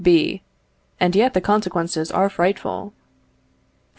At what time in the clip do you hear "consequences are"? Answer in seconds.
1.41-2.27